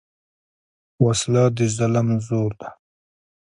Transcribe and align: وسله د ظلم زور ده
وسله 1.05 1.43
د 1.57 1.59
ظلم 1.77 2.07
زور 2.25 2.51
ده 2.61 2.69